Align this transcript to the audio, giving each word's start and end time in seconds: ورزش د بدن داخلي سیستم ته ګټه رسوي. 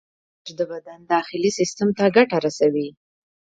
ورزش 0.39 0.55
د 0.59 0.61
بدن 0.71 0.99
داخلي 1.13 1.51
سیستم 1.59 1.89
ته 1.97 2.05
ګټه 2.15 2.37
رسوي. 2.45 2.87